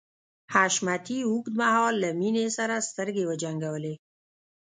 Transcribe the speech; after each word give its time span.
حشمتي 0.53 1.19
اوږد 1.29 1.53
مهال 1.61 1.95
له 2.03 2.09
مينې 2.19 2.45
سره 2.57 2.85
سترګې 2.89 3.23
وجنګولې. 3.29 3.93